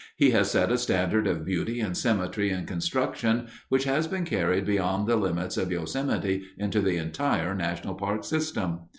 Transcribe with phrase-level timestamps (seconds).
[0.15, 4.65] He has set a standard of beauty and symmetry in construction which has been carried
[4.65, 8.79] beyond the limits of Yosemite into the entire National Park system.